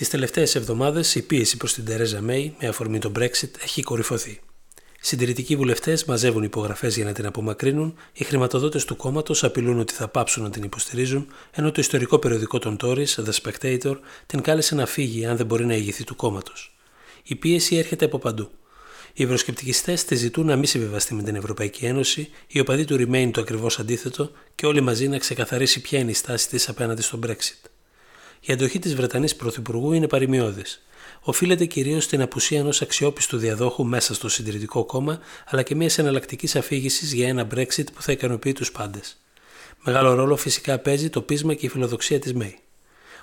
[0.00, 4.40] Τις τελευταίες εβδομάδες η πίεση προς την Τερέζα Μέη με αφορμή τον Brexit έχει κορυφωθεί.
[5.00, 10.08] Συντηρητικοί βουλευτές μαζεύουν υπογραφές για να την απομακρύνουν, οι χρηματοδότες του κόμματος απειλούν ότι θα
[10.08, 14.86] πάψουν να την υποστηρίζουν, ενώ το ιστορικό περιοδικό των Tories, The Spectator, την κάλεσε να
[14.86, 16.76] φύγει αν δεν μπορεί να ηγηθεί του κόμματος.
[17.22, 18.50] Η πίεση έρχεται από παντού.
[19.12, 23.30] Οι ευρωσκεπτικιστές τη ζητούν να μην συμβιβαστεί με την Ευρωπαϊκή Ένωση, οι οπαδοί του Remain
[23.32, 27.20] το ακριβώς αντίθετο και όλοι μαζί να ξεκαθαρίσει ποια είναι η στάση της απέναντι στον
[27.26, 27.70] Brexit.
[28.40, 30.62] Η αντοχή της Βρετανής Πρωθυπουργού είναι παρημιώδη.
[31.20, 36.56] Οφείλεται κυρίως στην απουσία ενός αξιόπιστου διαδόχου μέσα στο Συντηρητικό Κόμμα, αλλά και μιας εναλλακτικής
[36.56, 39.20] αφήγησης για ένα Brexit που θα ικανοποιεί τους πάντες.
[39.84, 42.58] Μεγάλο ρόλο φυσικά παίζει το πείσμα και η φιλοδοξία της Μέη.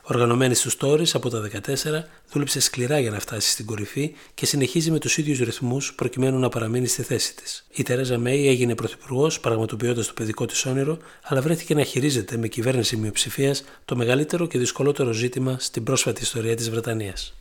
[0.09, 4.91] Οργανωμένη στους Τόρι από τα 14, δούλεψε σκληρά για να φτάσει στην κορυφή και συνεχίζει
[4.91, 7.65] με τους ίδιους ρυθμούς προκειμένου να παραμείνει στη θέση της.
[7.71, 12.47] Η Τερέζα Μέη έγινε πρωθυπουργός, πραγματοποιώντας το παιδικό της όνειρο, αλλά βρέθηκε να χειρίζεται με
[12.47, 17.33] κυβέρνηση μειοψηφίας το μεγαλύτερο και δυσκολότερο ζήτημα στην πρόσφατη ιστορία της Βρετανίας.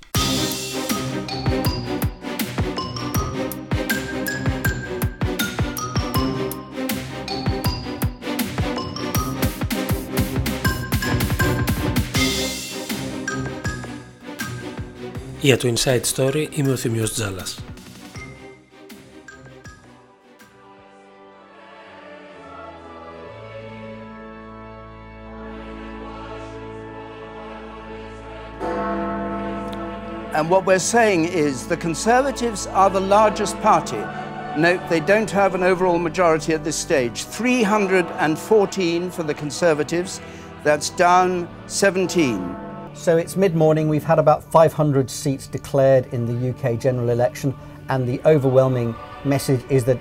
[15.46, 17.58] Για το Inside Story είμαι ο Θημιός Τζάλας.
[30.34, 34.02] And what we're saying is the Conservatives are the largest party.
[34.58, 37.24] Note they don't have an overall majority at this stage.
[37.26, 40.20] 314 for the Conservatives,
[40.64, 42.65] that's down 17.
[42.97, 47.55] So it's mid morning, we've had about 500 seats declared in the UK general election,
[47.91, 50.01] and the overwhelming message is that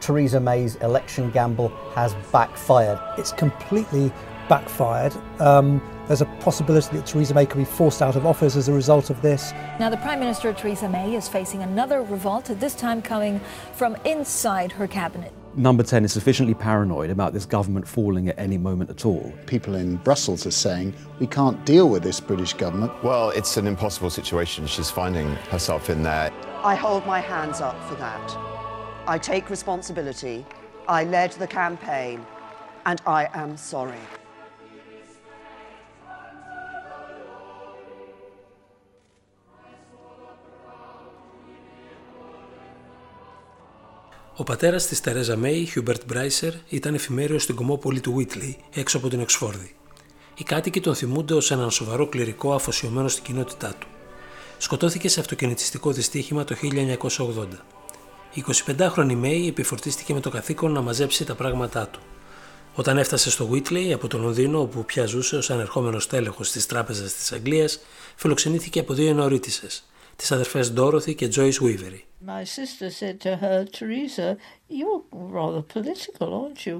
[0.00, 2.98] Theresa May's election gamble has backfired.
[3.16, 4.12] It's completely
[4.48, 5.14] backfired.
[5.40, 8.72] Um, there's a possibility that Theresa May could be forced out of office as a
[8.72, 9.52] result of this.
[9.78, 13.40] Now, the Prime Minister Theresa May is facing another revolt, this time coming
[13.72, 15.32] from inside her cabinet.
[15.54, 19.30] Number 10 is sufficiently paranoid about this government falling at any moment at all.
[19.44, 22.90] People in Brussels are saying we can't deal with this British government.
[23.04, 24.66] Well, it's an impossible situation.
[24.66, 26.32] She's finding herself in there.
[26.64, 28.36] I hold my hands up for that.
[29.06, 30.46] I take responsibility.
[30.88, 32.24] I led the campaign,
[32.86, 34.00] and I am sorry.
[44.36, 49.08] Ο πατέρας της Τερέζα Μέη, Χιούμπερτ Μπράισερ, ήταν εφημέριος στην κωμόπολη του Βίτλι, έξω από
[49.08, 49.74] την Οξφόρδη.
[50.36, 53.86] Οι κάτοικοι τον θυμούνται ως έναν σοβαρό κληρικό αφοσιωμένο στην κοινότητά του.
[54.58, 57.46] Σκοτώθηκε σε αυτοκινητιστικό δυστύχημα το 1980.
[58.34, 62.00] Η 25χρονη Μέη επιφορτίστηκε με το καθήκον να μαζέψει τα πράγματά του.
[62.74, 67.12] Όταν έφτασε στο Βίτλι από το Λονδίνο, όπου πια ζούσε ως ανερχόμενος τέλεχος της Τράπεζας
[67.12, 67.80] της Αγγλίας,
[68.16, 69.66] φιλοξενήθηκε από δύο ενορίτησε,
[70.16, 72.04] τις αδερφές Ντόροθι και Τζόι Βίβερη.
[72.26, 74.36] My sister said to her, Teresa,
[74.78, 75.02] you're
[75.38, 76.76] rather political, aren't you?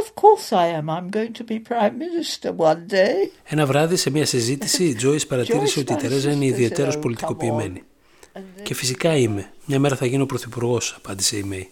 [0.00, 0.88] Of course I am.
[0.96, 3.30] I'm going to be Prime Minister one day.
[3.44, 7.82] Ένα βράδυ σε μια συζήτηση η Τζόις παρατήρησε ότι η Τερέζα είναι ιδιαίτερος πολιτικοποιημένη.
[8.62, 9.52] Και φυσικά είμαι.
[9.64, 11.70] Μια μέρα θα γίνω πρωθυπουργός, απάντησε η Μέη.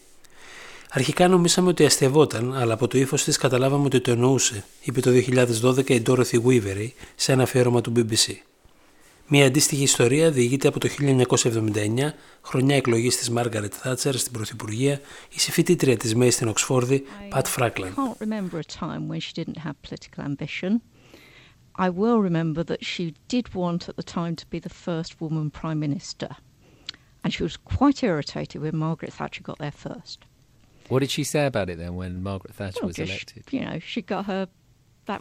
[0.91, 5.11] Αρχικά νομίσαμε ότι αστευόταν, αλλά από το ύφος της καταλάβαμε ότι το εννοούσε, είπε το
[5.11, 8.33] 2012 η Dorothy Weavery σε ένα αφιέρωμα του BBC.
[9.33, 15.01] Μια αντίστοιχη ιστορία διηγείται από το 1979, χρονιά εκλογής της Μάργαρετ Θάτσερ στην Πρωθυπουργία,
[15.35, 17.95] η συμφιτήτρια της Μέη στην Οξφόρδη, Πατ Φράκλαν.
[21.87, 25.47] I will remember that she did want at the time to be the first woman
[25.61, 26.31] prime minister.
[27.23, 30.19] And she was quite irritated when Margaret Thatcher got there first.
[30.91, 33.43] What did she say about it then when Margaret Thatcher well, was elected?
[33.57, 34.43] You know, she got her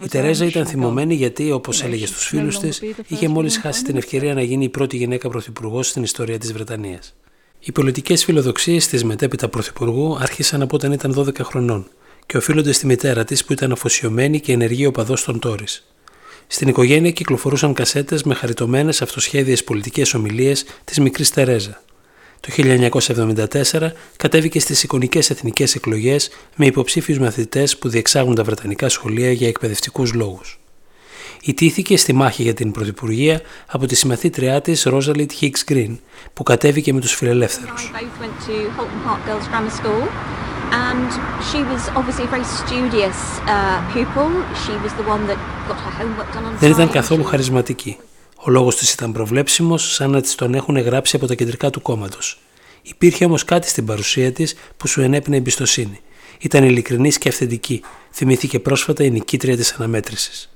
[0.03, 4.33] η Τερέζα ήταν θυμωμένη γιατί, όπως έλεγε στους φίλους της, είχε μόλις χάσει την ευκαιρία
[4.33, 7.15] να γίνει η πρώτη γυναίκα πρωθυπουργός στην ιστορία της Βρετανίας.
[7.59, 11.87] Οι πολιτικές φιλοδοξίες της μετέπειτα πρωθυπουργού άρχισαν από όταν ήταν 12 χρονών
[12.25, 15.87] και οφείλονται στη μητέρα της που ήταν αφοσιωμένη και ενεργή οπαδός των Τόρις.
[16.47, 21.81] Στην οικογένεια κυκλοφορούσαν κασέτες με χαριτωμένες αυτοσχέδιες πολιτικές ομιλίες της μικρής Τερέζα.
[22.39, 29.31] Το 1974 κατέβηκε στις εικονικές εθνικές εκλογές με υποψήφιους μαθητές που διεξάγουν τα Βρετανικά σχολεία
[29.31, 30.59] για εκπαιδευτικούς λόγους.
[31.41, 35.97] Ιτήθηκε στη μάχη για την Πρωθυπουργία από τη συμμαθήτριά της Ρόζαλιτ Hicks Green
[36.33, 37.91] που κατέβηκε με τους φιλελεύθερους.
[46.59, 47.97] Δεν ήταν καθόλου χαρισματική.
[48.41, 51.81] Ο λόγος της ήταν προβλέψιμος σαν να της τον έχουν γράψει από τα κεντρικά του
[51.81, 52.39] κόμματος.
[52.81, 55.99] Υπήρχε όμως κάτι στην παρουσία της που σου ενέπαινε εμπιστοσύνη.
[56.39, 57.81] Ήταν ειλικρινής και αυθεντική,
[58.11, 60.49] θυμήθηκε πρόσφατα η νικήτρια της αναμέτρησης.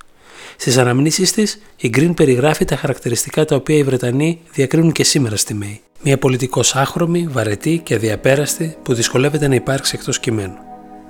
[0.57, 5.35] Στις αναμνήσεις της, η Green περιγράφει τα χαρακτηριστικά τα οποία οι Βρετανοί διακρίνουν και σήμερα
[5.35, 5.81] στη ΜΕΗ.
[6.03, 10.57] Μια πολιτικό άχρωμη, βαρετή και αδιαπέραστη που δυσκολεύεται να υπάρξει εκτός κειμένου.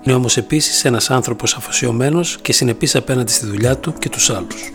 [0.04, 4.72] Είναι όμως επίσης ένας άνθρωπος αφοσιωμένος και συνεπής απέναντι στη δουλειά του και τους άλλους.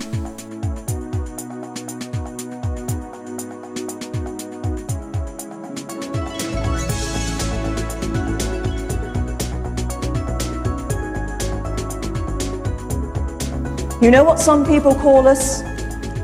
[14.00, 15.44] You know what some people call us?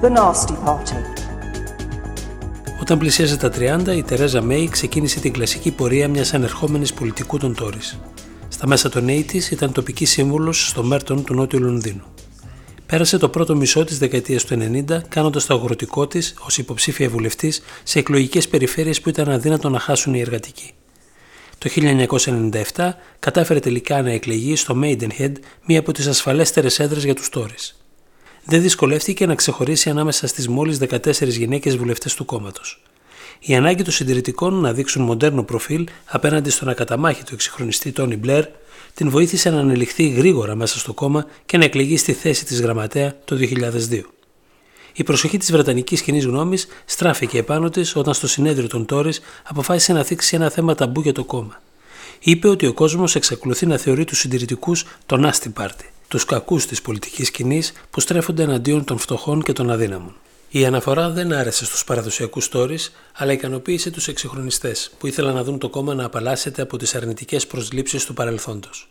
[0.03, 0.95] The nasty party.
[2.81, 3.51] Όταν πλησίαζε τα
[3.87, 7.99] 30, η Τερέζα Μέη ξεκίνησε την κλασική πορεία μιας ανερχόμενης πολιτικού των Τόρις.
[8.49, 12.05] Στα μέσα των 80's ήταν τοπική σύμβουλος στο Μέρτον του Νότιου Λονδίνου.
[12.87, 14.55] Πέρασε το πρώτο μισό της δεκαετίας του
[14.89, 19.79] 90 κάνοντας το αγροτικό της ως υποψήφια βουλευτής σε εκλογικές περιφέρειες που ήταν αδύνατο να
[19.79, 20.73] χάσουν οι εργατικοί.
[21.65, 21.71] Το
[22.75, 25.33] 1997 κατάφερε τελικά να εκλεγεί στο Maidenhead,
[25.67, 27.85] μία από τις ασφαλέστερες έδρες για τους Τόρις.
[28.45, 32.83] Δεν δυσκολεύτηκε να ξεχωρίσει ανάμεσα στις μόλις 14 γυναίκες βουλευτές του κόμματος.
[33.41, 38.45] Η ανάγκη των συντηρητικών να δείξουν μοντέρνο προφίλ απέναντι στον ακαταμάχητο εξυγχρονιστή Τόνι Μπλερ
[38.95, 43.17] την βοήθησε να ανελιχθεί γρήγορα μέσα στο κόμμα και να εκλεγεί στη θέση της γραμματέα
[43.25, 44.01] το 2002.
[44.97, 49.93] Η προσοχή της Βρετανικής κοινής γνώμης στράφηκε επάνω της όταν στο συνέδριο των Τόρις αποφάσισε
[49.93, 51.63] να θίξει ένα θέμα ταμπού για το κόμμα.
[52.21, 56.83] Είπε ότι ο κόσμος εξακολουθεί να θεωρεί τους συντηρητικούς τον άστι πάρτι, τους κακούς της
[56.83, 60.15] πολιτικής κοινή που στρέφονται εναντίον των φτωχών και των αδύναμων.
[60.51, 65.59] Η αναφορά δεν άρεσε στους παραδοσιακούς Τόρις, αλλά ικανοποίησε τους εξυγχρονιστές, που ήθελαν να δουν
[65.59, 68.89] το κόμμα να απαλλάσσεται από τις αρνητικές προσλήψεις του παρελθόντος.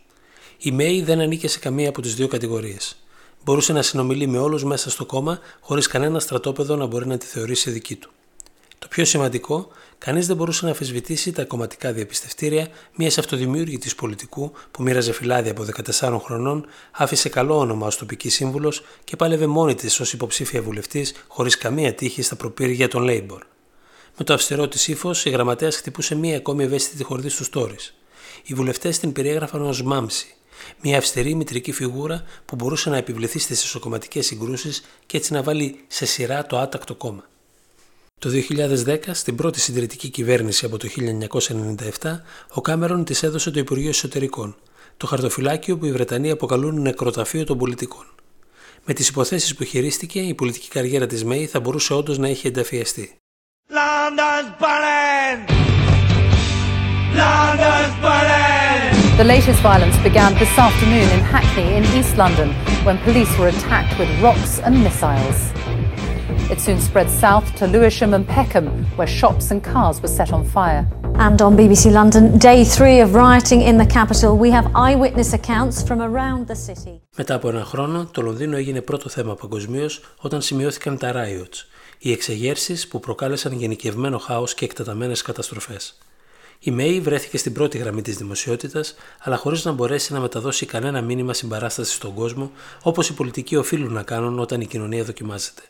[0.58, 2.96] Η Μέη δεν ανήκε σε καμία από τις δύο κατηγορίες
[3.44, 7.26] μπορούσε να συνομιλεί με όλους μέσα στο κόμμα χωρίς κανένα στρατόπεδο να μπορεί να τη
[7.26, 8.10] θεωρήσει δική του.
[8.78, 9.68] Το πιο σημαντικό,
[9.98, 15.64] κανείς δεν μπορούσε να αφισβητήσει τα κομματικά διαπιστευτήρια μιας αυτοδημιούργητης πολιτικού που μοίραζε φυλάδια από
[16.00, 21.14] 14 χρονών, άφησε καλό όνομα ως τοπική σύμβουλος και πάλευε μόνη της ως υποψήφια βουλευτής
[21.28, 23.42] χωρίς καμία τύχη στα προπύργια των Λέιμπορ.
[24.18, 27.76] Με το αυστηρό της ύφος, η γραμματέας χτυπούσε μία ακόμη ευαίσθητη χορδή στους τόρει.
[28.44, 30.34] Οι βουλευτές την περιέγραφαν ως μάμση,
[30.80, 35.84] μια αυστηρή μητρική φιγούρα που μπορούσε να επιβληθεί στις ισοκομματικέ συγκρούσεις και έτσι να βάλει
[35.86, 37.24] σε σειρά το άτακτο κόμμα.
[38.20, 38.30] Το
[38.86, 40.88] 2010, στην πρώτη συντηρητική κυβέρνηση από το
[42.00, 42.20] 1997,
[42.50, 44.56] ο Κάμερον της έδωσε το Υπουργείο Εσωτερικών,
[44.96, 48.06] το χαρτοφυλάκιο που οι Βρετανοί αποκαλούν νεκροταφείο των πολιτικών.
[48.84, 52.48] Με τις υποθέσεις που χειρίστηκε, η πολιτική καριέρα της ΜΕΗ θα μπορούσε όντως να είχε
[52.48, 53.16] ενταφιαστεί.
[59.13, 62.49] The latest violence began this afternoon in Hackney in East London
[62.85, 65.37] when police were attacked with rocks and missiles.
[66.53, 68.67] It soon spread south to Lewisham and Peckham,
[68.97, 70.83] where shops and cars were set on fire.
[71.27, 75.77] And on BBC London, day three of rioting in the capital, we have eyewitness accounts
[75.87, 77.01] from around the city.
[77.17, 81.65] Μετά από ένα χρόνο, το Λονδίνο έγινε πρώτο θέμα παγκοσμίω όταν σημειώθηκαν τα riots,
[81.99, 85.97] οι εξεγέρσεις που προκάλεσαν γενικευμένο χάος και εκτεταμένες καταστροφές.
[86.58, 91.00] Η Μέη βρέθηκε στην πρώτη γραμμή της δημοσιότητας, αλλά χωρίς να μπορέσει να μεταδώσει κανένα
[91.00, 92.50] μήνυμα συμπαράστασης στον κόσμο,
[92.82, 95.62] όπως οι πολιτικοί οφείλουν να κάνουν όταν η κοινωνία δοκιμάζεται.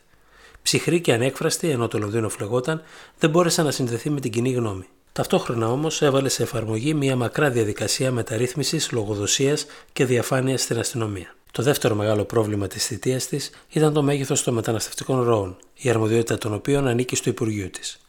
[0.61, 2.81] Ψυχρή και ανέκφραστη, ενώ το Λονδίνο φλεγόταν,
[3.19, 4.85] δεν μπόρεσε να συνδεθεί με την κοινή γνώμη.
[5.11, 11.35] Ταυτόχρονα όμως έβαλε σε εφαρμογή μια μακρά διαδικασία μεταρρύθμισης, λογοδοσίας και διαφάνειας στην αστυνομία.
[11.51, 16.37] Το δεύτερο μεγάλο πρόβλημα της θητείας της ήταν το μέγεθος των μεταναστευτικών ροών, η αρμοδιότητα
[16.37, 17.99] των οποίων ανήκει στο Υπουργείο της.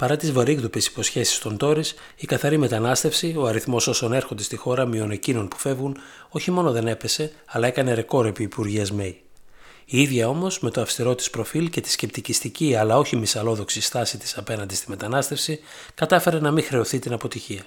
[0.00, 4.86] Παρά τις βαρύγδουπες υποσχέσεις των Τόρις, η καθαρή μετανάστευση, ο αριθμός όσων έρχονται στη χώρα
[4.86, 5.96] μειών εκείνων που φεύγουν,
[6.28, 9.22] όχι μόνο δεν έπεσε, αλλά έκανε ρεκόρ επί Υπουργεία Μέη.
[9.84, 14.18] Η ίδια όμως, με το αυστηρό της προφίλ και τη σκεπτικιστική αλλά όχι μισαλόδοξη στάση
[14.18, 15.60] της απέναντι στη μετανάστευση,
[15.94, 17.62] κατάφερε να μην χρεωθεί την αποτυχία.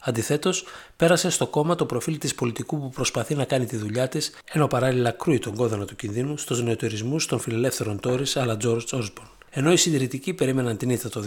[0.00, 0.64] Αντιθέτως,
[0.96, 4.66] πέρασε στο κόμμα το προφίλ της πολιτικού που προσπαθεί να κάνει τη δουλειά της, ενώ
[4.66, 9.33] παράλληλα κρούει τον κόδωνα του κινδύνου στους νεοτερισμούς των φιλελεύθερων Τόρις αλλά George Osborne.
[9.56, 11.22] Ενώ οι συντηρητικοί περίμεναν την ήττα το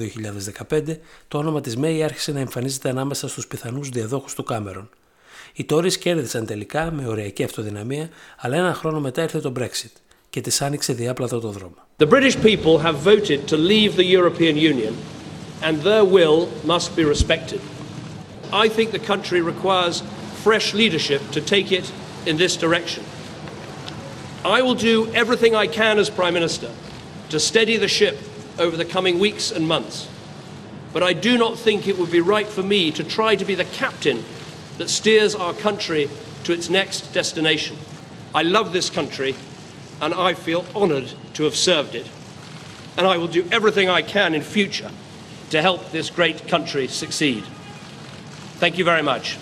[0.69, 0.81] 2015,
[1.27, 4.89] το όνομα της Μέη άρχισε να εμφανίζεται ανάμεσα στους πιθανούς διαδόχους του Κάμερον.
[5.53, 9.91] Οι Τόρις κέρδισαν τελικά με ωριακή αυτοδυναμία, αλλά ένα χρόνο μετά ήρθε το Brexit
[10.29, 11.75] και τη άνοιξε διάπλατα το δρόμο.
[11.97, 14.93] The British people have voted to leave the European Union
[15.61, 17.61] and their will must be respected.
[18.63, 19.95] I think the country requires
[20.43, 21.85] fresh leadership to take it
[22.29, 23.03] in this direction.
[24.57, 26.69] I will do everything I can as Prime Minister
[27.30, 28.18] to steady the ship
[28.58, 30.08] over the coming weeks and months.
[30.92, 33.54] But I do not think it would be right for me to try to be
[33.54, 34.24] the captain
[34.78, 36.08] that steers our country
[36.44, 37.76] to its next destination.
[38.34, 39.34] I love this country
[40.00, 42.06] and I feel honoured to have served it.
[42.96, 44.90] And I will do everything I can in future
[45.50, 47.44] to help this great country succeed.
[48.60, 49.38] Thank you very much.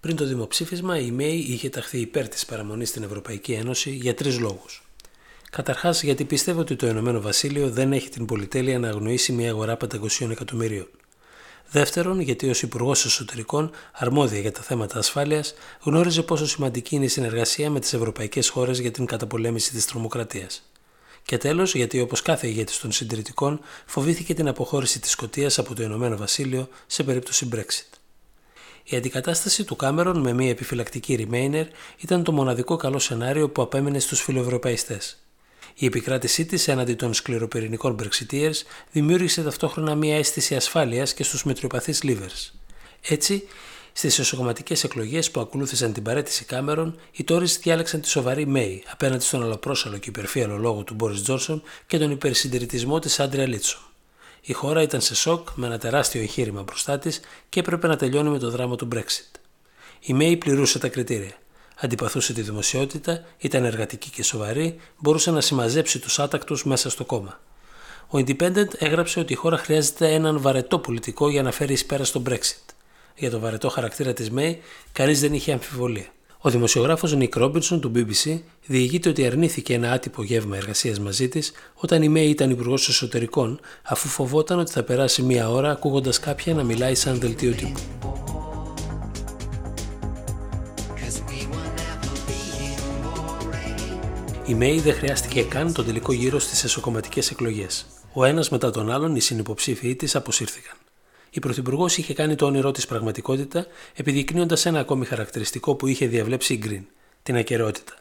[0.00, 4.32] Πριν το δημοψήφισμα, η Μέη είχε ταχθεί υπέρ τη παραμονή στην Ευρωπαϊκή Ένωση για τρει
[4.32, 4.64] λόγου.
[5.51, 9.77] Καταρχάς, γιατί πιστεύω ότι το Ηνωμένο Βασίλειο δεν έχει την πολυτέλεια να αγνοήσει μια αγορά
[9.77, 10.87] 500 εκατομμυρίων.
[11.69, 15.53] Δεύτερον, γιατί ως Υπουργός Εσωτερικών, αρμόδια για τα θέματα ασφάλειας,
[15.83, 20.71] γνώριζε πόσο σημαντική είναι η συνεργασία με τις ευρωπαϊκές χώρες για την καταπολέμηση της τρομοκρατίας.
[21.23, 25.83] Και τέλος, γιατί όπως κάθε ηγέτης των συντηρητικών, φοβήθηκε την αποχώρηση της Σκωτίας από το
[25.83, 27.97] Ηνωμένο Βασίλειο σε περίπτωση Brexit.
[28.83, 31.65] Η αντικατάσταση του Κάμερον με μια επιφυλακτική Remainer
[31.97, 35.15] ήταν το μοναδικό καλό σενάριο που απέμενε στους φιλοευρωπαϊστές.
[35.75, 38.61] Η επικράτησή της έναντι των σκληροπυρηνικών Brexiteers
[38.91, 42.51] δημιούργησε ταυτόχρονα μια αίσθηση ασφάλειας και στους μετριοπαθείς Livers.
[43.01, 43.43] Έτσι,
[43.93, 49.23] Στις εσωκομματικέ εκλογές που ακολούθησαν την παρέτηση Κάμερον, οι Τόρι διάλεξαν τη σοβαρή Μέη απέναντι
[49.23, 53.79] στον αλλοπρόσαλο και υπερφύαλο λόγο του Μπόρι Τζόνσον και τον υπερσυντηρητισμό της Άντρια Λίτσο.
[54.41, 58.29] Η χώρα ήταν σε σοκ με ένα τεράστιο εγχείρημα μπροστά της και έπρεπε να τελειώνει
[58.29, 59.39] με το δράμα του Brexit.
[59.99, 61.40] Η Μέη πληρούσε τα κριτήρια.
[61.83, 67.39] Αντιπαθούσε τη δημοσιότητα, ήταν εργατική και σοβαρή, μπορούσε να συμμαζέψει τους άτακτους μέσα στο κόμμα.
[68.07, 72.03] Ο Independent έγραψε ότι η χώρα χρειάζεται έναν βαρετό πολιτικό για να φέρει εις πέρα
[72.03, 72.73] στο Brexit.
[73.15, 74.61] Για το βαρετό χαρακτήρα της Μέη,
[74.91, 76.05] κανείς δεν είχε αμφιβολία.
[76.37, 81.51] Ο δημοσιογράφος Νίκ Ρόμπινσον του BBC διηγείται ότι αρνήθηκε ένα άτυπο γεύμα εργασίας μαζί της
[81.73, 86.53] όταν η Μέη ήταν υπουργός εσωτερικών, αφού φοβόταν ότι θα περάσει μία ώρα ακούγοντας κάποια
[86.53, 87.79] να μιλάει σαν δελτίο τύπου.
[94.51, 97.85] Η Μέη δεν χρειάστηκε καν τον τελικό γύρο στις εσωκομματικές εκλογές.
[98.13, 100.75] Ο ένας μετά τον άλλον οι συνυποψήφοι της αποσύρθηκαν.
[101.29, 103.65] Η Πρωθυπουργός είχε κάνει το όνειρό της πραγματικότητα,
[103.95, 106.85] επιδεικνύοντας ένα ακόμη χαρακτηριστικό που είχε διαβλέψει η Γκριν,
[107.23, 107.93] την ακαιρεότητα.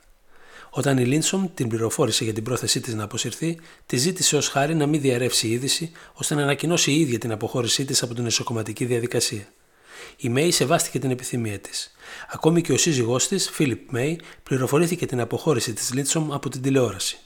[0.70, 4.74] Όταν η Λίνσομ την πληροφόρησε για την πρόθεσή της να αποσυρθεί, τη ζήτησε ως χάρη
[4.74, 8.26] να μην διαρρεύσει η είδηση, ώστε να ανακοινώσει η ίδια την αποχώρησή της από την
[8.26, 9.46] εσωκομματική διαδικασία.
[10.16, 11.92] Η Μέη σεβάστηκε την επιθυμία της.
[12.30, 17.18] Ακόμη και ο σύζυγός της, Φίλιπ Μέη, πληροφορήθηκε την αποχώρηση της Λίνσομ από την τηλεόραση.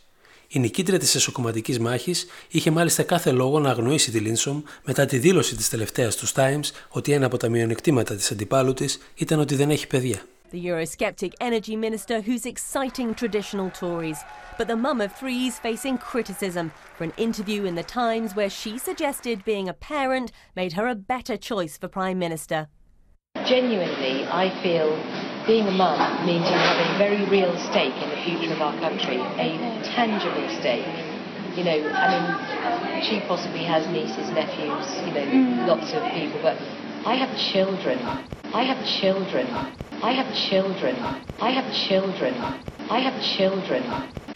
[0.49, 5.19] Η νικήτρια της εσωκομματικής μάχης είχε μάλιστα κάθε λόγο να αγνοήσει τη Λίνσομ μετά τη
[5.19, 9.55] δήλωση της τελευταίας του Times ότι ένα από τα μειονεκτήματα της αντιπάλου της ήταν ότι
[9.55, 10.27] δεν έχει παιδιά.
[10.51, 14.19] The Eurosceptic energy minister who's exciting traditional Tories.
[14.59, 18.51] But the mum of three is facing criticism for an interview in The Times where
[18.51, 22.69] she suggested being a parent made her a better choice for Prime Minister.
[23.47, 24.95] Genuinely, I feel
[25.47, 28.79] being a mum means you have a very real stake in the future of our
[28.81, 30.87] country, a tangible stake.
[31.57, 35.67] You know, I mean, she possibly has nieces, nephews, you know, mm.
[35.67, 36.59] lots of people, but
[37.07, 37.99] I have children.
[38.55, 39.47] I have children.
[40.03, 40.95] I have children.
[41.41, 42.35] I have children.
[42.91, 43.83] I have children.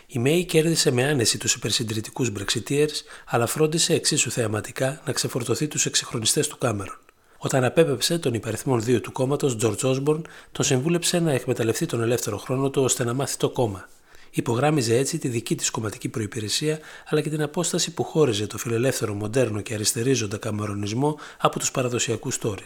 [0.07, 5.87] Η Μέη κέρδισε με άνεση τους υπερσυντηρητικούς Brexiteers, αλλά φρόντισε εξίσου θεαματικά να ξεφορτωθεί τους
[5.87, 6.99] εξυγχρονιστές του Κάμερον.
[7.39, 10.23] Όταν απέπεψε τον υπαριθμόν 2 του κόμματος, George Osborne
[10.53, 13.89] τον συμβούλεψε να εκμεταλλευτεί τον ελεύθερο χρόνο του ώστε να μάθει το κόμμα.
[14.31, 19.15] Υπογράμμιζε έτσι τη δική της κομματική προπηρεσία αλλά και την απόσταση που χώριζε το φιλελεύθερο,
[19.15, 22.65] μοντέρνο και αριστερίζοντα καμερονισμό από τους παραδοσιακούς τόρει.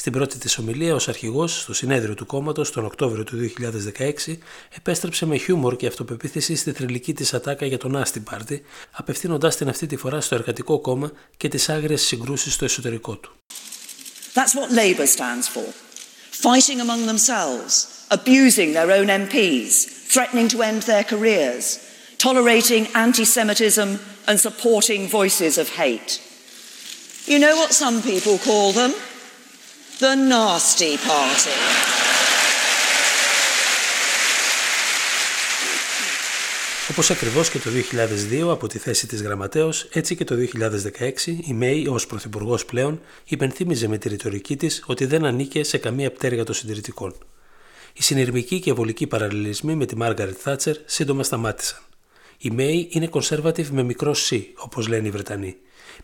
[0.00, 4.38] Στην πρώτη της ομιλία, ως αρχηγός στο συνέδριο του κόμματος τον Οκτώβριο του 2016,
[4.76, 9.68] επέστρεψε με χιούμορ και αυτοπεποίθηση στη θρηλυκή της ατάκα για τον Άστι Πάρτι, απευθύνοντάς την
[9.68, 13.32] αυτή τη φορά στο Εργατικό Κόμμα και τις άγριες συγκρούσεις στο εσωτερικό του.
[14.34, 15.66] That's what Labour stands for.
[16.48, 17.72] Fighting among themselves,
[18.18, 19.72] abusing their own MPs,
[20.14, 21.64] threatening to end their careers,
[22.26, 23.88] tolerating anti Semitism
[24.28, 26.12] and supporting voices of hate.
[27.32, 28.92] You know what some people call them?
[30.00, 31.54] The Nasty Party.
[36.90, 37.70] Όπως ακριβώς και το
[38.40, 43.00] 2002 από τη θέση της γραμματέως, έτσι και το 2016 η Μέη, ως πρωθυπουργός πλέον,
[43.24, 47.14] υπενθύμιζε με τη ρητορική της ότι δεν ανήκε σε καμία πτέρυγα των συντηρητικών.
[47.92, 51.87] Οι συνειρμικοί και βολικοί παραλληλισμοί με τη Μάργαρετ Θάτσερ σύντομα σταμάτησαν.
[52.38, 55.56] Η Μέη είναι conservative με μικρό C, όπως λένε οι Βρετανοί.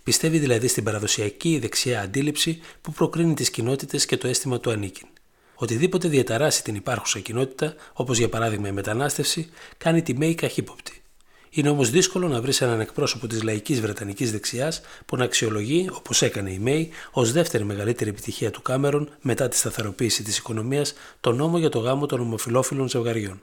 [0.03, 5.07] Πιστεύει δηλαδή στην παραδοσιακή δεξιά αντίληψη που προκρίνει τις κοινότητες και το αίσθημα του ανήκειν.
[5.55, 9.49] Οτιδήποτε διαταράσει την υπάρχουσα κοινότητα, όπως για παράδειγμα η μετανάστευση,
[9.79, 11.03] κάνει τη ΜΕΗ καχύποπτη.
[11.51, 16.23] Είναι όμως δύσκολο να βρεις έναν εκπρόσωπο της λαϊκής Βρετανικής δεξιάς που να αξιολογεί, όπως
[16.23, 21.33] έκανε η ΜΕΗ, ως δεύτερη μεγαλύτερη επιτυχία του Κάμερον μετά τη σταθεροποίηση της οικονομίας, το
[21.33, 23.41] νόμο για το γάμο των ομοφυλόφιλων ζευγαριών.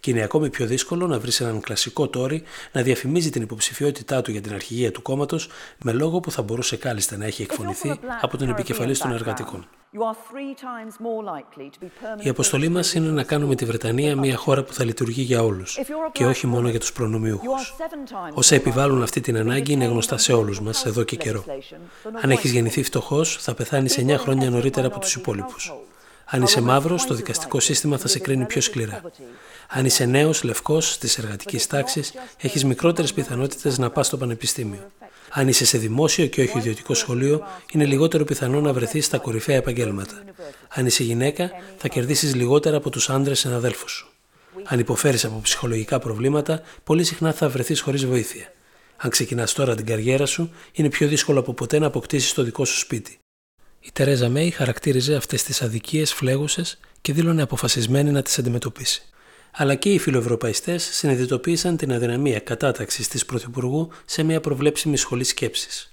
[0.00, 4.30] Και είναι ακόμη πιο δύσκολο να βρεις έναν κλασικό τόρι να διαφημίζει την υποψηφιότητά του
[4.30, 5.48] για την αρχηγία του κόμματος
[5.82, 9.66] με λόγο που θα μπορούσε κάλλιστα να έχει εκφωνηθεί από τον επικεφαλή των εργατικών.
[12.22, 15.78] Η αποστολή μας είναι να κάνουμε τη Βρετανία μια χώρα που θα λειτουργεί για όλους
[16.12, 17.74] και όχι μόνο για τους προνομιούχους.
[18.34, 21.44] Όσα επιβάλλουν αυτή την ανάγκη είναι γνωστά σε όλους μας εδώ και καιρό.
[22.22, 25.72] Αν έχεις γεννηθεί φτωχός, θα πεθάνεις 9 χρόνια νωρίτερα από τους υπόλοιπους.
[26.28, 29.02] Αν είσαι μαύρος, το δικαστικό σύστημα θα σε κρίνει πιο σκληρά.
[29.68, 34.90] Αν είσαι νέος, λευκός, της εργατικής τάξης, έχεις μικρότερες πιθανότητες να πας στο πανεπιστήμιο.
[35.30, 37.42] Αν είσαι σε δημόσιο και όχι ιδιωτικό σχολείο,
[37.72, 40.22] είναι λιγότερο πιθανό να βρεθείς στα κορυφαία επαγγέλματα.
[40.68, 44.08] Αν είσαι γυναίκα, θα κερδίσεις λιγότερα από τους άντρες συναδέλφους σου.
[44.64, 48.52] Αν υποφέρεις από ψυχολογικά προβλήματα, πολύ συχνά θα βρεθείς χωρίς βοήθεια.
[48.96, 52.64] Αν ξεκινάς τώρα την καριέρα σου, είναι πιο δύσκολο από ποτέ να αποκτήσεις το δικό
[52.64, 53.18] σου σπίτι.
[53.86, 59.02] Η Τερέζα Μέη χαρακτήριζε αυτές τις αδικίες φλέγουσες και δήλωνε αποφασισμένη να τις αντιμετωπίσει.
[59.50, 65.92] Αλλά και οι φιλοευρωπαϊστές συνειδητοποίησαν την αδυναμία κατάταξης της Πρωθυπουργού σε μια προβλέψιμη σχολή σκέψης.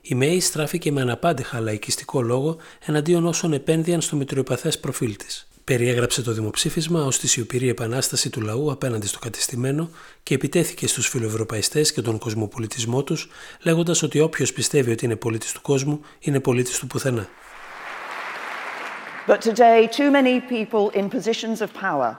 [0.00, 5.47] Η Μέη στράφηκε με αναπάντεχα λαϊκιστικό λόγο εναντίον όσων επένδυαν στο μητριοπαθές προφίλ της.
[5.68, 9.90] Περιέγραψε το δημοψήφισμα ως τη σιωπηρή επανάσταση του λαού απέναντι στο κατεστημένο
[10.22, 13.28] και επιτέθηκε στους φιλοευρωπαϊστές και τον κοσμοπολιτισμό τους,
[13.62, 17.28] λέγοντας ότι όποιος πιστεύει ότι είναι πολίτης του κόσμου είναι πολίτης του πουθενά.
[19.26, 22.16] But today, too many people in positions of power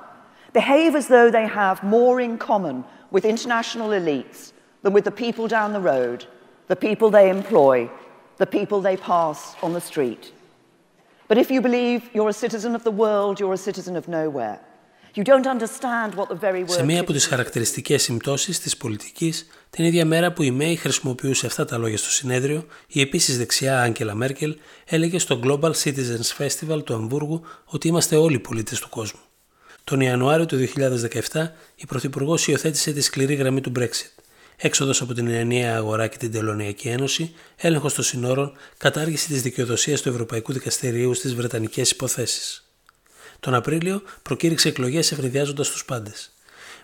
[0.53, 2.75] behave as though they have more in common
[3.13, 4.39] with international elites
[4.83, 6.19] than with the people down the road,
[6.67, 7.77] the people they employ,
[8.43, 10.23] the people they pass on the street.
[11.29, 14.57] But if you believe you're a citizen of the world, you're a citizen of nowhere.
[15.17, 19.47] You don't understand what the very word Σε μία από τις χαρακτηριστικές συμπτώσεις της πολιτικής,
[19.69, 23.81] την ίδια μέρα που η Μέη χρησιμοποιούσε αυτά τα λόγια στο συνέδριο, η επίσης δεξιά
[23.81, 29.19] Άγγελα Μέρκελ έλεγε στο Global Citizens Festival του Αμβούργου ότι είμαστε όλοι πολίτες του κόσμου.
[29.83, 30.57] Τον Ιανουάριο του
[31.31, 34.18] 2017, η Πρωθυπουργός υιοθέτησε τη σκληρή γραμμή του Brexit
[34.61, 40.01] έξοδος από την ενιαία αγορά και την Τελωνιακή Ένωση, έλεγχος των συνόρων, κατάργηση της δικαιοδοσίας
[40.01, 42.63] του Ευρωπαϊκού Δικαστηρίου στις Βρετανικές υποθέσεις.
[43.39, 46.33] Τον Απρίλιο προκήρυξε εκλογές ευνηδιάζοντας τους πάντες.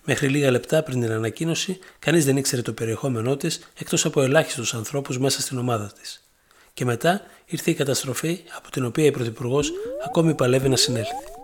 [0.03, 4.73] Μέχρι λίγα λεπτά πριν την ανακοίνωση, κανείς δεν ήξερε το περιεχόμενό της εκτός από ελάχιστους
[4.73, 6.23] ανθρώπους μέσα στην ομάδα της.
[6.73, 9.71] Και μετά ήρθε η καταστροφή από την οποία η Πρωθυπουργός
[10.05, 11.34] ακόμη παλεύει να συνέλθει.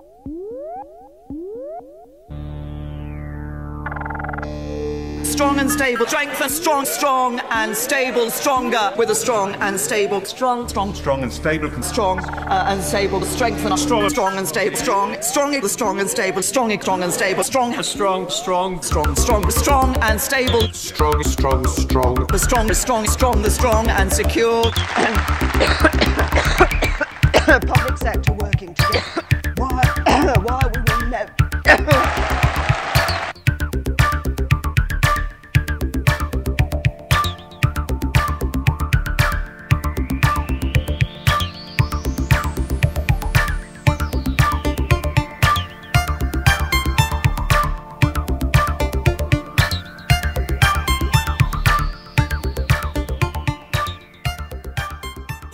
[5.42, 6.06] Strong and stable.
[6.06, 8.30] Strength and strong, strong and stable.
[8.30, 10.24] Stronger with a strong and stable.
[10.24, 11.72] Strong, strong, strong and stable.
[11.82, 13.22] Strong uh, and stable.
[13.22, 14.78] Strength and strong, strong and stable.
[14.78, 16.44] Strong, strong, strong and stable.
[16.44, 17.44] Strong, strong and stable.
[17.44, 20.72] Strong, strong, strong, strong, strong, strong and stable.
[20.74, 22.28] Strong, strong, strong.
[22.28, 24.62] The strong, strong, strong, the strong and secure.
[27.68, 29.24] Public sector working together.
[29.58, 29.82] Why?
[30.46, 31.34] Why we will never.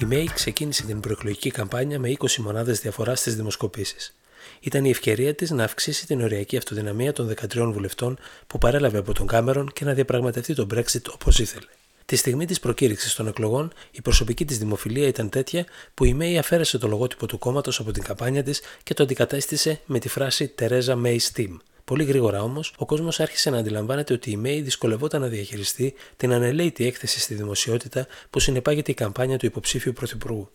[0.10, 4.16] Μέη ξεκίνησε την προεκλογική καμπάνια με 20 μονάδες διαφοράς στις δημοσκοπήσεις.
[4.60, 8.18] Ήταν η ευκαιρία της να αυξήσει την οριακή αυτοδυναμία των 13 βουλευτών
[8.48, 11.66] που παρέλαβε από τον Κάμερον και να διαπραγματευτεί τον Brexit όπως ήθελε.
[12.06, 16.38] Τη στιγμή της προκήρυξης των εκλογών, η προσωπική της δημοφιλία ήταν τέτοια που η Μέη
[16.38, 20.48] αφαίρεσε το λογότυπο του κόμματος από την καμπάνια της και το αντικατέστησε με τη φράση
[20.48, 21.58] Τερέζα May Steam.
[21.88, 26.34] Πολύ γρήγορα όμως, ο κόσμος άρχισε να αντιλαμβάνεται ότι η Μέη δυσκολευόταν να διαχειριστεί την
[26.34, 30.50] ανελαίτη έκθεση στη δημοσιότητα που συνεπάγεται η καμπάνια του υποψήφιου πρωθυπουργού.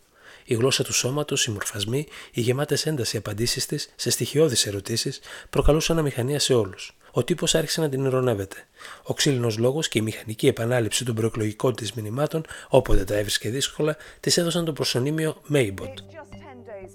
[0.45, 5.99] Η γλώσσα του σώματος, οι μορφασμοί, οι γεμάτες ένταση απαντήσεις της σε στοιχειώδεις ερωτήσεις προκαλούσαν
[5.99, 6.97] αμηχανία σε όλους.
[7.13, 8.57] Ο τύπος άρχισε να την ειρωνεύεται.
[9.03, 13.97] Ο ξύλινος λόγος και η μηχανική επανάληψη των προεκλογικών της μηνυμάτων, όποτε τα έβρισκε δύσκολα,
[14.21, 15.95] της έδωσαν το προσωνύμιο Maybot.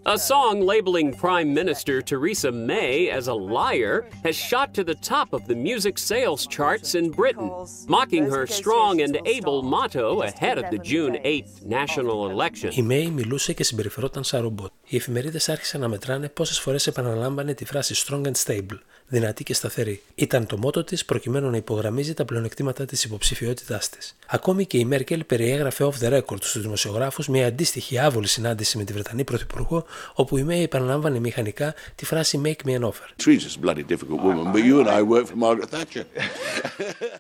[0.06, 5.28] A song labeling Prime Minister Theresa May as a liar has shot to the top
[5.32, 7.50] of the music sales charts in Britain,
[7.96, 12.70] mocking her strong and able motto ahead of the June 8th national election.
[12.72, 14.70] Η May μιλούσε και συμπεριφερόταν σαν ρομπότ.
[14.86, 19.53] Οι εφημερίδες άρχισαν να μετράνε πόσες φορές επαναλάμβανε τη φράση strong and stable, δυνατή και
[19.53, 20.01] σταθερή.
[20.15, 24.15] Ήταν το μότο της προκειμένου να υπογραμμίζει τα πλεονεκτήματα της υποψηφιότητάς της.
[24.27, 28.83] Ακόμη και η Μέρκελ περιέγραφε off the record στους δημοσιογράφους μια αντίστοιχη άβολη συνάντηση με
[28.83, 33.33] τη Βρετανή Πρωθυπουργό, όπου η Μέη επαναλάμβανε μηχανικά τη φράση Make me an offer.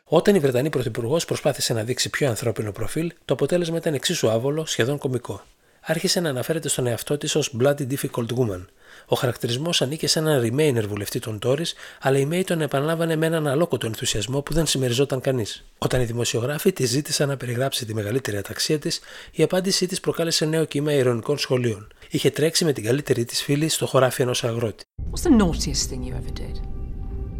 [0.03, 4.65] Όταν η Βρετανή Πρωθυπουργός προσπάθησε να δείξει πιο ανθρώπινο προφίλ, το αποτέλεσμα ήταν εξίσου άβολο,
[4.65, 5.43] σχεδόν κωμικό.
[5.81, 8.65] Άρχισε να αναφέρεται στον εαυτό της ως Bloody Difficult Woman,
[9.09, 13.25] ο χαρακτηρισμός ανήκε σε έναν Remainer βουλευτή των Τόρις, αλλά η Μέη τον επανάλαβανε με
[13.25, 15.65] έναν αλόκοτο ενθουσιασμό που δεν συμμεριζόταν κανείς.
[15.77, 18.99] Όταν οι δημοσιογράφοι τη ζήτησαν να περιγράψει τη μεγαλύτερη αταξία της,
[19.31, 21.87] η απάντησή της προκάλεσε νέο κύμα ηρωνικών σχολείων.
[22.09, 24.83] Είχε τρέξει με την καλύτερη της φίλη στο χωράφι ενός αγρότη.
[25.11, 26.61] What's the naughtiest thing you ever did?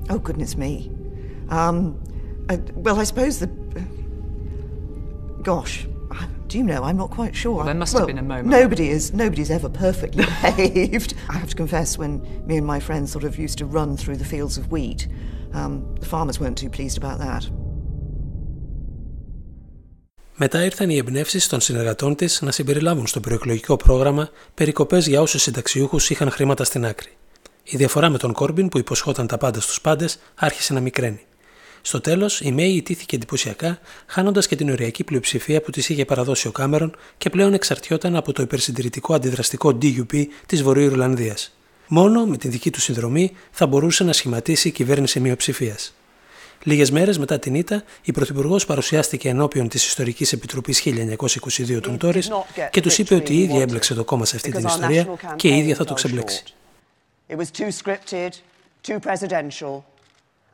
[0.10, 0.90] Oh, goodness me.
[1.50, 1.78] Um,
[2.50, 3.50] I, well, I suppose the.
[5.44, 5.76] Gosh,
[6.48, 6.82] Do you know?
[6.84, 7.64] I'm not quite sure.
[7.66, 8.48] There must well, have been a moment.
[8.48, 9.04] Nobody is.
[9.14, 11.14] Nobody's ever perfectly behaved.
[11.30, 12.12] I have to confess, when
[12.50, 15.02] me and my friends sort of used to run through the fields of wheat,
[15.54, 17.44] um, the farmers weren't too pleased about that.
[20.40, 25.40] Μετά ήρθαν οι εμπνεύσει των συνεργατών τη να συμπεριλάβουν στο προεκλογικό πρόγραμμα περικοπέ για όσου
[25.40, 27.10] συνταξιούχου είχαν χρήματα στην άκρη.
[27.64, 30.06] Η διαφορά με τον Κόρμπιν που υποσχόταν τα πάντα στου πάντε
[30.36, 31.27] άρχισε να μικραίνει.
[31.88, 36.48] Στο τέλος, η Μέη ιτήθηκε εντυπωσιακά, χάνοντας και την οριακή πλειοψηφία που της είχε παραδώσει
[36.48, 41.58] ο Κάμερον και πλέον εξαρτιόταν από το υπερσυντηρητικό αντιδραστικό DUP της Βορείου Ιρλανδίας.
[41.88, 45.96] Μόνο με την δική του συνδρομή θα μπορούσε να σχηματίσει η κυβέρνηση μειοψηφίας.
[46.64, 52.22] Λίγες μέρες μετά την ήττα, η Πρωθυπουργός παρουσιάστηκε ενώπιον της Ιστορικής Επιτροπής 1922 των Τόρι
[52.72, 55.58] και τους είπε ότι η ίδια έμπλεξε το κόμμα σε αυτή την ιστορία και η
[55.58, 56.44] ίδια θα το ξεμπλέξει.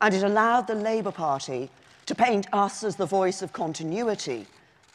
[0.03, 1.63] and it allowed the Labour Party
[2.07, 4.47] to paint us as the voice of continuity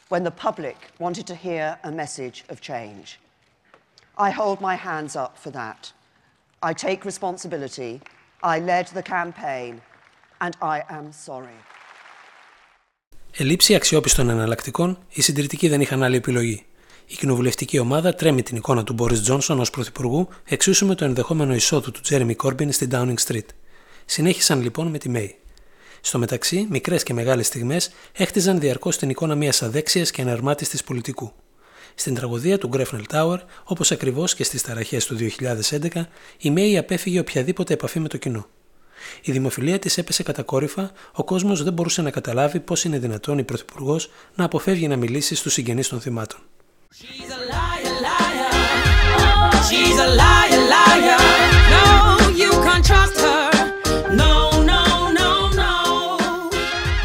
[0.08, 3.06] when the public wanted to hear a message of change.
[4.26, 5.92] I hold my hands up for that.
[6.62, 7.92] I take responsibility.
[8.54, 9.72] I led the campaign,
[10.40, 11.58] and I am sorry.
[13.36, 16.66] Ελήψη αξιόπιστων εναλλακτικών, οι συντηρητικοί δεν είχαν άλλη επιλογή.
[17.06, 21.54] Η κοινοβουλευτική ομάδα τρέμει την εικόνα του Μπόρι Τζόνσον ω πρωθυπουργού, εξίσου με το ενδεχόμενο
[21.54, 23.46] εισόδου του Τζέρεμι Κόρμπιν στην Downing Street.
[24.11, 25.35] Συνέχισαν λοιπόν με τη Μέη.
[26.01, 31.31] Στο μεταξύ, μικρές και μεγάλες στιγμές έχτιζαν διαρκώς την εικόνα μιας αδέξιας και αναρμάτιστη πολιτικού.
[31.95, 37.19] Στην τραγωδία του Γκρέφνελ Tower, όπως ακριβώς και στις ταραχές του 2011, η Μέη απέφυγε
[37.19, 38.45] οποιαδήποτε επαφή με το κοινό.
[39.21, 43.43] Η δημοφιλία της έπεσε κατακόρυφα, ο κόσμος δεν μπορούσε να καταλάβει πώς είναι δυνατόν η
[43.43, 46.39] Πρωθυπουργός να αποφεύγει να μιλήσει στους συγγενείς των θυμάτων.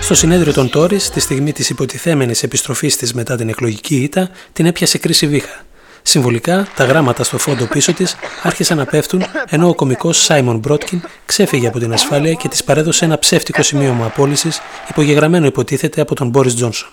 [0.05, 4.67] Στο συνέδριο των Τόρις, τη στιγμή της υποτιθέμενης επιστροφής της μετά την εκλογική ήττα, την
[4.67, 5.65] έπιασε κρίση βήχα.
[6.03, 11.01] Συμβολικά, τα γράμματα στο φόντο πίσω της άρχισαν να πέφτουν, ενώ ο κωμικό Σάιμον Μπρότκιν
[11.27, 16.29] ξέφυγε από την ασφάλεια και της παρέδωσε ένα ψεύτικο σημείωμα απόλυσης, υπογεγραμμένο υποτίθεται από τον
[16.29, 16.89] Μπόρις Τζόνσον.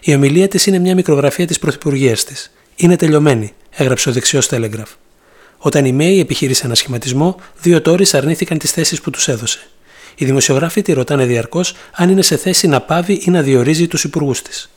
[0.00, 2.52] Η ομιλία της είναι μια μικρογραφία της πρωθυπουργίας της.
[2.76, 4.92] Είναι τελειωμένη, έγραψε ο δεξιός Telegraph.
[5.58, 9.60] Όταν η Μέη επιχείρησε ένα σχηματισμό, δύο τόρις αρνήθηκαν τις θέσεις που τους έδωσε.
[10.14, 14.04] Οι δημοσιογράφοι τη ρωτάνε διαρκώς αν είναι σε θέση να πάβει ή να διορίζει τους
[14.04, 14.70] υπουργούς της.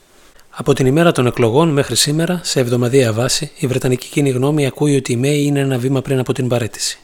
[0.50, 4.96] Από την ημέρα των εκλογών μέχρι σήμερα, σε εβδομαδιαία βάση, η Βρετανική κοινή γνώμη ακούει
[4.96, 6.98] ότι η Μέη είναι ένα βήμα πριν από την παρέτηση.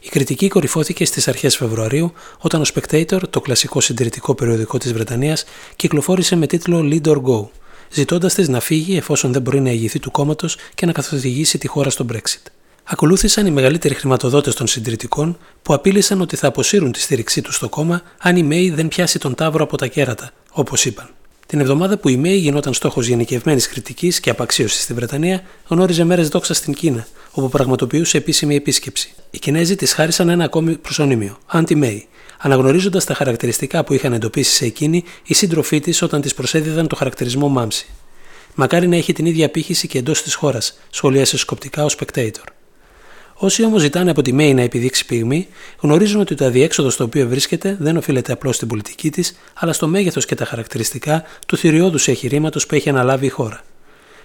[0.00, 5.44] Η κριτική κορυφώθηκε στις αρχές Φεβρουαρίου, όταν ο Spectator, το κλασικό συντηρητικό περιοδικό της Βρετανίας,
[5.76, 7.46] κυκλοφόρησε με τίτλο Lead or Go,
[7.90, 11.66] ζητώντας της να φύγει εφόσον δεν μπορεί να ηγηθεί του κόμματος και να καθοδηγήσει τη
[11.66, 12.50] χώρα στο Brexit.
[12.86, 17.68] Ακολούθησαν οι μεγαλύτεροι χρηματοδότες των συντηρητικών που απείλησαν ότι θα αποσύρουν τη στήριξή τους στο
[17.68, 21.08] κόμμα αν η Μέη δεν πιάσει τον Ταύρο από τα κέρατα, όπως είπαν.
[21.46, 26.28] Την εβδομάδα που η Μέη γινόταν στόχος γενικευμένης κριτικής και απαξίωσης στη Βρετανία, γνώριζε μέρες
[26.28, 29.14] δόξα στην Κίνα, όπου πραγματοποιούσε επίσημη επίσκεψη.
[29.30, 31.98] Οι Κινέζοι της χάρισαν ένα ακόμη προσωνύμιο, Anti-May,
[32.38, 36.96] αναγνωρίζοντας τα χαρακτηριστικά που είχαν εντοπίσει σε εκείνη οι σύντροφοί της όταν της προσέδιδαν το
[36.96, 37.86] χαρακτηρισμό Μάμψη.
[38.54, 42.53] Μακάρι να έχει την ίδια απήχηση και εντός της χώρας, σχολίασε σκοπτικά ο Spectator.
[43.34, 45.48] Όσοι όμως ζητάνε από τη ΜΕΗ να επιδείξει πυγμή,
[45.80, 49.86] γνωρίζουν ότι το αδιέξοδο στο οποίο βρίσκεται δεν οφείλεται απλώς στην πολιτική της, αλλά στο
[49.86, 53.60] μέγεθος και τα χαρακτηριστικά του θηριώδους εγχειρήματο που έχει αναλάβει η χώρα.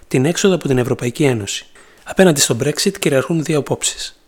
[0.08, 1.66] Την έξοδο από την Ευρωπαϊκή Ένωση.
[2.04, 4.20] Απέναντι στο Brexit κυριαρχούν δύο απόψεις.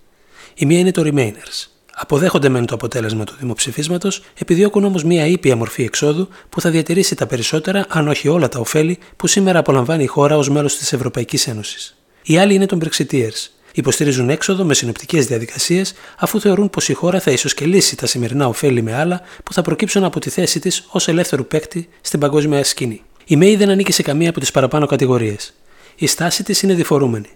[0.54, 1.68] Η μία είναι το Remainers.
[1.94, 7.16] Αποδέχονται μεν το αποτέλεσμα του δημοψηφίσματος, επιδιώκουν όμως μία ήπια μορφή εξόδου που θα διατηρήσει
[7.16, 10.94] τα περισσότερα, αν όχι όλα τα ωφέλη που σήμερα απολαμβάνει η χώρα ως μέλος της
[10.94, 11.98] Ευρωπαϊκής Ένωσης.
[12.24, 17.20] Η άλλη είναι των Brexiteers, Υποστηρίζουν έξοδο με συνοπτικές διαδικασίες, αφού θεωρούν πως η χώρα
[17.20, 21.08] θα ισοσκελίσει τα σημερινά ωφέλη με άλλα που θα προκύψουν από τη θέση της ως
[21.08, 23.02] ελεύθερου παίκτη στην παγκόσμια σκηνή.
[23.26, 25.54] Η ΜΕΗ δεν ανήκει σε καμία από τις παραπάνω κατηγορίες.
[25.96, 27.30] Η στάση της είναι διφορούμενη.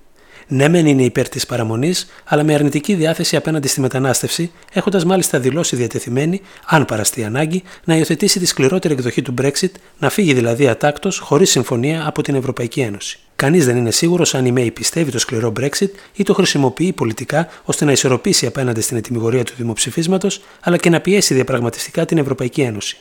[0.48, 5.40] Ναι, μεν είναι υπέρ της παραμονής, αλλά με αρνητική διάθεση απέναντι στη μετανάστευση, έχοντας μάλιστα
[5.40, 10.68] δηλώσει διατεθειμένη, αν παραστεί ανάγκη, να υιοθετήσει τη σκληρότερη εκδοχή του Brexit, να φύγει δηλαδή
[10.68, 13.20] ατάκτο, χωρίς συμφωνία από την Ευρωπαϊκή Ένωση.
[13.36, 17.48] Κανείς δεν είναι σίγουρος αν η Μέη πιστεύει το σκληρό Brexit ή το χρησιμοποιεί πολιτικά
[17.64, 22.62] ώστε να ισορροπήσει απέναντι στην ετοιμιγορία του δημοψηφίσματος, αλλά και να πιέσει διαπραγματευτικά την Ευρωπαϊκή
[22.62, 22.98] Ένωση.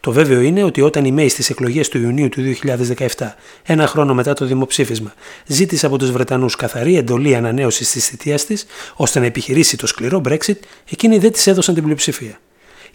[0.00, 2.42] Το βέβαιο είναι ότι όταν η Μέη στις εκλογές του Ιουνίου του
[3.16, 5.14] 2017, ένα χρόνο μετά το δημοψήφισμα,
[5.46, 10.20] ζήτησε από τους Βρετανούς καθαρή εντολή ανανέωσης της θητείας της, ώστε να επιχειρήσει το σκληρό
[10.28, 10.58] Brexit,
[10.90, 12.38] εκείνοι δεν της έδωσαν την πλειοψηφία.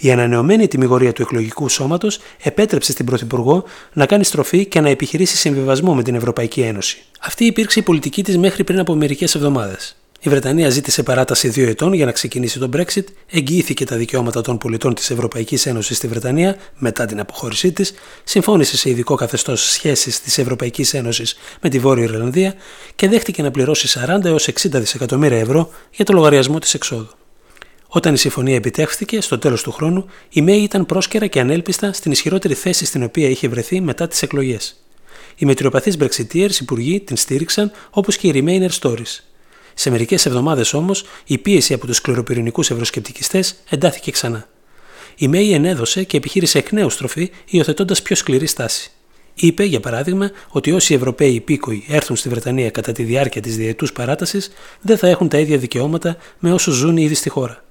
[0.02, 5.38] Η ανανεωμένη τιμιγορία του εκλογικού σώματος επέτρεψε στην Πρωθυπουργό να κάνει στροφή και να επιχειρήσει
[5.38, 6.98] συμβιβασμό με την Ευρωπαϊκή Ένωση.
[7.20, 9.96] Αυτή υπήρξε η πολιτική της μέχρι πριν από μερικές εβδομάδες.
[10.22, 14.58] Η Βρετανία ζήτησε παράταση δύο ετών για να ξεκινήσει το Brexit, εγγυήθηκε τα δικαιώματα των
[14.58, 20.22] πολιτών της Ευρωπαϊκής Ένωσης στη Βρετανία μετά την αποχώρησή της, συμφώνησε σε ειδικό καθεστώς σχέσει
[20.24, 22.54] της Ευρωπαϊκής Ένωσης με τη Βόρεια Ιρλανδία
[22.96, 27.19] και δέχτηκε να πληρώσει 40 έως 60 δισεκατομμύρια ευρώ για το λογαριασμό της εξόδου.
[27.92, 32.12] Όταν η συμφωνία επιτεύχθηκε στο τέλος του χρόνου, η Μέη ήταν πρόσκαιρα και ανέλπιστα στην
[32.12, 34.84] ισχυρότερη θέση στην οποία είχε βρεθεί μετά τις εκλογές.
[35.36, 39.20] Οι μετριοπαθείς Brexiteers υπουργοί την στήριξαν όπως και οι Remainer Stories.
[39.74, 44.48] Σε μερικές εβδομάδες όμως, η πίεση από τους σκληροπυρηνικούς ευρωσκεπτικιστές εντάθηκε ξανά.
[45.16, 48.92] Η Μέη ενέδωσε και επιχείρησε εκ νέου στροφή, υιοθετώντας πιο σκληρή στάση.
[49.34, 53.94] Είπε, για παράδειγμα, ότι όσοι Ευρωπαίοι υπήκοοι έρθουν στη Βρετανία κατά τη διάρκεια της διετούς
[53.94, 57.64] παράτασης δεν θα έχουν τα ίδια δικαιώματα με όσους ζουν ήδη στη χώρα.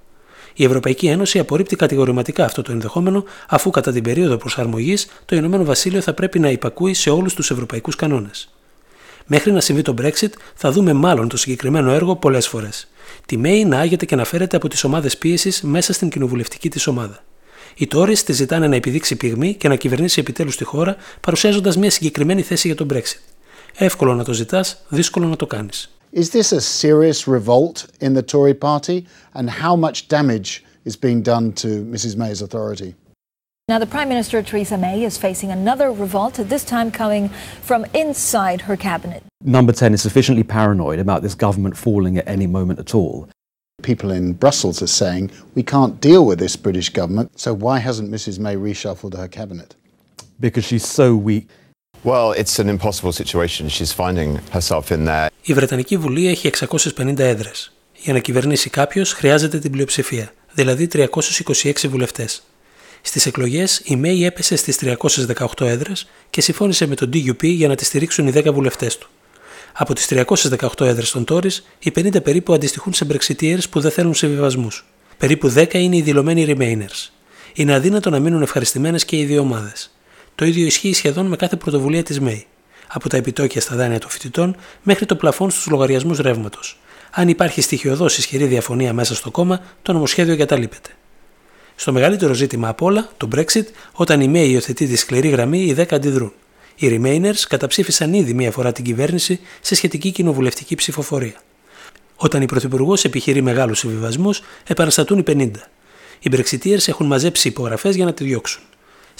[0.60, 5.64] Η Ευρωπαϊκή Ένωση απορρίπτει κατηγορηματικά αυτό το ενδεχόμενο, αφού κατά την περίοδο προσαρμογής το Ηνωμένο
[5.64, 8.48] Βασίλειο θα πρέπει να υπακούει σε όλους τους ευρωπαϊκούς κανόνες.
[9.26, 12.88] Μέχρι να συμβεί το Brexit, θα δούμε μάλλον το συγκεκριμένο έργο πολλές φορές.
[13.26, 16.86] Τη ΜΕΗ να άγεται και να φέρεται από τις ομάδες πίεσης μέσα στην κοινοβουλευτική της
[16.86, 17.24] ομάδα.
[17.74, 21.90] Οι Τόρι τη ζητάνε να επιδείξει πυγμή και να κυβερνήσει επιτέλους τη χώρα, παρουσιάζοντας μια
[21.90, 23.20] συγκεκριμένη θέση για τον Brexit.
[23.77, 25.69] Εύκολο να το ζητά, δύσκολο να το κάνει.
[26.15, 29.07] Is this a serious revolt in the Tory party?
[29.33, 32.93] And how much damage is being done to Mrs May's authority?
[33.69, 37.29] Now, the Prime Minister Theresa May is facing another revolt, this time coming
[37.61, 39.23] from inside her cabinet.
[39.41, 43.29] Number 10 is sufficiently paranoid about this government falling at any moment at all.
[43.81, 48.11] People in Brussels are saying we can't deal with this British government, so why hasn't
[48.11, 49.75] Mrs May reshuffled her cabinet?
[50.39, 51.47] Because she's so weak.
[52.04, 53.68] Well, it's an impossible situation.
[53.68, 55.28] She's finding herself in there.
[55.42, 57.72] Η Βρετανική Βουλή έχει 650 έδρες.
[57.94, 62.42] Για να κυβερνήσει κάποιος χρειάζεται την πλειοψηφία, δηλαδή 326 βουλευτές.
[63.00, 67.74] Στις εκλογές, η Μέη έπεσε στις 318 έδρες και συμφώνησε με τον DUP για να
[67.74, 69.08] τη στηρίξουν οι 10 βουλευτές του.
[69.72, 74.14] Από τις 318 έδρες των Τόρις, οι 50 περίπου αντιστοιχούν σε Brexiteers που δεν θέλουν
[74.14, 74.86] συμβιβασμούς.
[75.18, 77.10] Περίπου 10 είναι οι δηλωμένοι Remainers.
[77.54, 79.97] Είναι αδύνατο να μείνουν ευχαριστημένες και οι δύο ομάδες.
[80.38, 82.46] Το ίδιο ισχύει σχεδόν με κάθε πρωτοβουλία της ΜΕΗ.
[82.88, 86.78] Από τα επιτόκια στα δάνεια των φοιτητών μέχρι το πλαφόν στους λογαριασμούς ρεύματος.
[87.10, 90.90] Αν υπάρχει στοιχειοδός ισχυρή διαφωνία μέσα στο κόμμα, το νομοσχέδιο εγκαταλείπεται.
[91.74, 95.74] Στο μεγαλύτερο ζήτημα απ' όλα, το Brexit, όταν η ΜΕΗ υιοθετεί τη σκληρή γραμμή, οι
[95.78, 96.32] 10 αντιδρούν.
[96.76, 101.42] Οι Remainers καταψήφισαν ήδη μία φορά την κυβέρνηση σε σχετική κοινοβουλευτική ψηφοφορία.
[102.16, 105.50] Όταν η Πρωθυπουργός επιχειρεί μεγάλους συμβιβασμούς, επαναστατούν οι 50.
[106.18, 108.62] Οι Brexiteers έχουν μαζέψει υπογραφές για να τη διώξουν.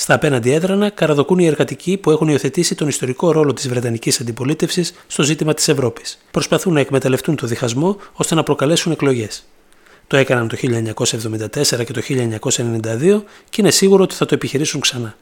[0.01, 4.95] Στα απέναντι έδρανα καραδοκούν οι εργατικοί που έχουν υιοθετήσει τον ιστορικό ρόλο της Βρετανικής αντιπολίτευσης
[5.07, 6.19] στο ζήτημα της Ευρώπης.
[6.31, 9.45] Προσπαθούν να εκμεταλλευτούν το διχασμό ώστε να προκαλέσουν εκλογές.
[10.07, 15.17] Το έκαναν το 1974 και το 1992 και είναι σίγουρο ότι θα το επιχειρήσουν ξανά.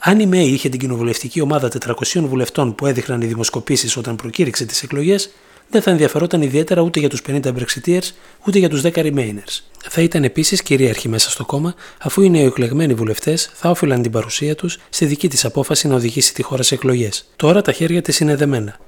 [0.00, 4.64] Αν η ΜΕΗ είχε την κοινοβουλευτική ομάδα 400 βουλευτών που έδειχναν οι δημοσκοπήσεις όταν προκήρυξε
[4.64, 5.30] τις εκλογές,
[5.68, 8.10] δεν θα ενδιαφερόταν ιδιαίτερα ούτε για τους 50 Brexiteers
[8.46, 9.60] ούτε για τους 10 Remainers.
[9.88, 14.54] Θα ήταν επίσης κυρίαρχοι μέσα στο κόμμα, αφού οι νεοεκλεγμένοι βουλευτές θα όφυλαν την παρουσία
[14.54, 17.24] τους στη δική της απόφαση να οδηγήσει τη χώρα σε εκλογές.
[17.36, 18.78] Τώρα τα χέρια της είναι δεμένα.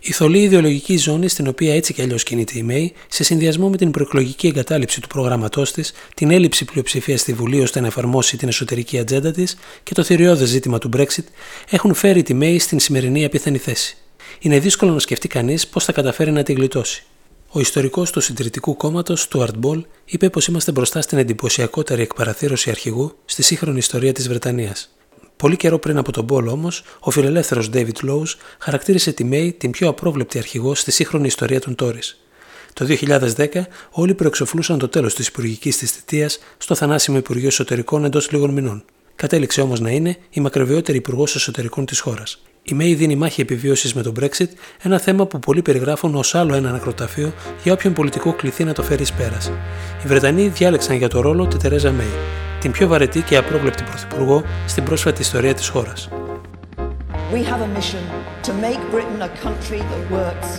[0.00, 3.76] Η θολή ιδεολογική ζώνη στην οποία έτσι κι αλλιώς κινείται η ΜΕΗ, σε συνδυασμό με
[3.76, 8.48] την προεκλογική εγκατάλειψη του προγράμματός της, την έλλειψη πλειοψηφίας στη Βουλή ώστε να εφαρμόσει την
[8.48, 11.24] εσωτερική ατζέντα της και το θηριώδες ζήτημα του Brexit,
[11.70, 13.96] έχουν φέρει τη ΜΕΗ στην σημερινή απίθανη θέση.
[14.40, 17.04] Είναι δύσκολο να σκεφτεί κανείς πώς θα καταφέρει να τη γλιτώσει.
[17.50, 23.12] Ο ιστορικός του Συντηρητικού Κόμματος, Stuart Ball, είπε πως είμαστε μπροστά στην εντυπωσιακότερη εκπαραθύρωση αρχηγού
[23.24, 24.96] στη σύγχρονη ιστορία της Βρετανίας.
[25.36, 29.70] Πολύ καιρό πριν από τον Πόλο όμως, ο φιλελεύθερος David Lowe's χαρακτήρισε τη May την
[29.70, 32.00] πιο απρόβλεπτη αρχηγό στη σύγχρονη ιστορία των Τόρι.
[32.72, 38.30] Το 2010 όλοι προεξοφλούσαν το τέλος της υπουργικής της θητείας στο θανάσιμο Υπουργείο Εσωτερικών εντός
[38.30, 38.84] λίγων μηνών.
[39.16, 42.42] Κατέληξε όμως να είναι η μακροβιότερη υπουργός εσωτερικών της χώρας.
[42.68, 44.48] Η May δίνει μάχη επιβίωσης με τον Brexit,
[44.82, 48.82] ένα θέμα που πολλοί περιγράφουν ως άλλο ένα νεκροταφείο για όποιον πολιτικό κληθεί να το
[48.82, 49.52] φέρει πέρας.
[50.04, 52.14] Οι Βρετανοί διάλεξαν για το ρόλο τη Τερέζα May,
[52.60, 56.08] την πιο βαρετή και απρόβλεπτη πρωθυπουργό στην πρόσφατη ιστορία της χώρας.
[57.32, 58.04] We have a mission
[58.46, 60.50] to make Britain a country that works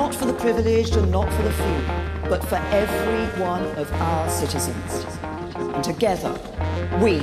[0.00, 1.80] not for the privileged and not for the few,
[2.32, 4.90] but for every one of our citizens.
[5.74, 6.32] And together,
[7.02, 7.14] we,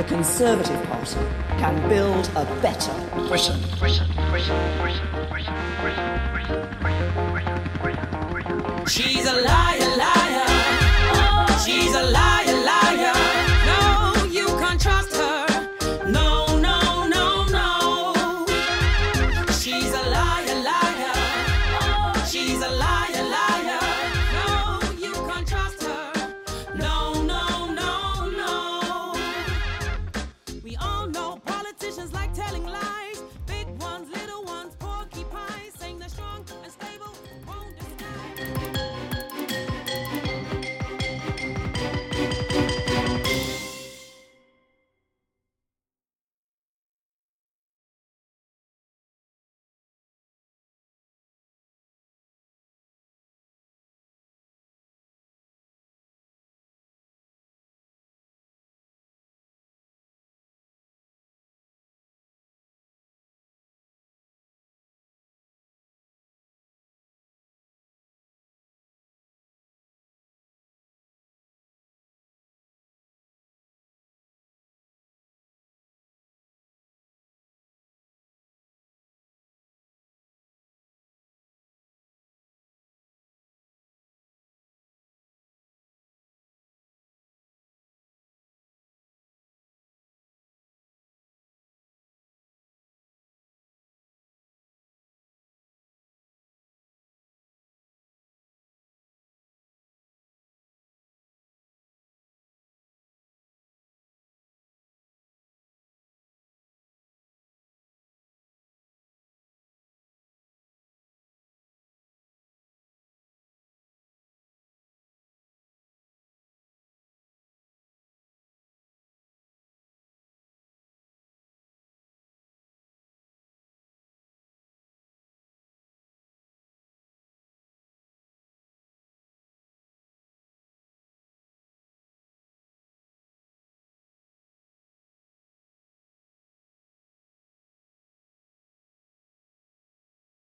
[0.00, 1.20] the Conservative Party,
[1.58, 2.94] can build a better
[3.28, 3.60] Britain.
[8.86, 10.19] She's alive.